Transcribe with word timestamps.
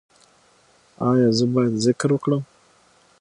ایا 1.09 1.29
زه 1.37 1.45
باید 1.53 1.73
ذکر 1.85 2.09
وکړم؟ 2.13 2.41